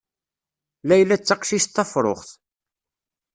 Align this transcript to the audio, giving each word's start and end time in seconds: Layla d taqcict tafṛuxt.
Layla 0.87 1.15
d 1.17 1.21
taqcict 1.23 1.71
tafṛuxt. 1.75 2.29